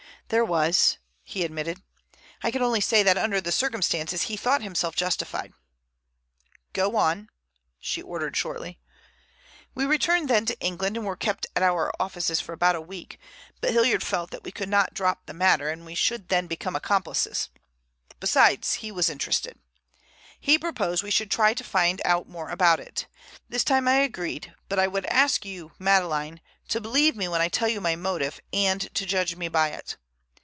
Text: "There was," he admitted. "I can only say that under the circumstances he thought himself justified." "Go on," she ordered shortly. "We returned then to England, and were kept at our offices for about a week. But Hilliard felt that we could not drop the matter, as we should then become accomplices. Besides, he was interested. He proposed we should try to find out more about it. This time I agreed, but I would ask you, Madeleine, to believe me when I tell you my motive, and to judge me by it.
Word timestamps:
"There 0.29 0.45
was," 0.45 0.97
he 1.23 1.43
admitted. 1.43 1.83
"I 2.41 2.51
can 2.51 2.61
only 2.61 2.79
say 2.79 3.03
that 3.03 3.17
under 3.17 3.41
the 3.41 3.51
circumstances 3.51 4.21
he 4.23 4.37
thought 4.37 4.61
himself 4.61 4.95
justified." 4.95 5.51
"Go 6.71 6.95
on," 6.95 7.27
she 7.81 8.01
ordered 8.01 8.37
shortly. 8.37 8.79
"We 9.75 9.83
returned 9.85 10.29
then 10.29 10.45
to 10.45 10.57
England, 10.61 10.95
and 10.95 11.05
were 11.05 11.17
kept 11.17 11.47
at 11.53 11.63
our 11.63 11.91
offices 12.01 12.39
for 12.39 12.53
about 12.53 12.77
a 12.77 12.79
week. 12.81 13.19
But 13.59 13.71
Hilliard 13.71 14.03
felt 14.03 14.31
that 14.31 14.43
we 14.45 14.53
could 14.53 14.69
not 14.69 14.93
drop 14.93 15.25
the 15.25 15.33
matter, 15.33 15.69
as 15.69 15.79
we 15.81 15.95
should 15.95 16.29
then 16.29 16.47
become 16.47 16.77
accomplices. 16.77 17.49
Besides, 18.21 18.75
he 18.75 18.89
was 18.89 19.09
interested. 19.09 19.59
He 20.39 20.57
proposed 20.57 21.03
we 21.03 21.11
should 21.11 21.29
try 21.29 21.53
to 21.53 21.61
find 21.61 22.01
out 22.05 22.29
more 22.29 22.47
about 22.51 22.79
it. 22.79 23.05
This 23.49 23.65
time 23.65 23.85
I 23.85 23.95
agreed, 23.95 24.55
but 24.69 24.79
I 24.79 24.87
would 24.87 25.05
ask 25.07 25.43
you, 25.43 25.73
Madeleine, 25.77 26.39
to 26.69 26.79
believe 26.79 27.17
me 27.17 27.27
when 27.27 27.41
I 27.41 27.49
tell 27.49 27.67
you 27.67 27.81
my 27.81 27.97
motive, 27.97 28.39
and 28.53 28.79
to 28.95 29.05
judge 29.05 29.35
me 29.35 29.49
by 29.49 29.71
it. 29.71 29.97